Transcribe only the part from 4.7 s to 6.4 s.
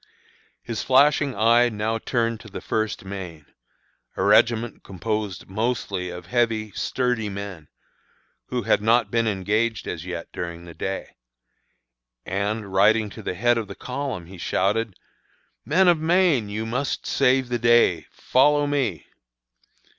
composed mostly of